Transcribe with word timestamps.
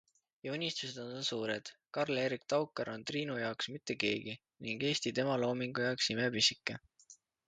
Ja 0.45 0.53
unistused 0.53 0.95
on 1.01 1.09
tal 1.15 1.25
suured, 1.25 1.67
Karl-Erik 1.97 2.47
Taukar 2.53 2.91
on 2.93 3.03
Triinu 3.11 3.35
jaoks 3.41 3.67
mitte 3.73 3.97
keegi 4.05 4.35
ning 4.69 4.87
Eesti 4.89 5.13
tema 5.21 5.37
loomingu 5.43 5.85
jaoks 5.87 6.09
imepisike. 6.15 6.79